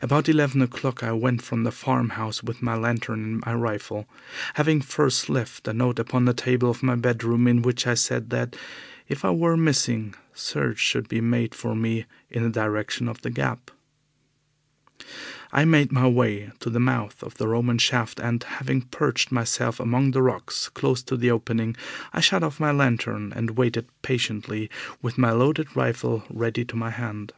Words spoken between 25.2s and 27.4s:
loaded rifle ready to my hand.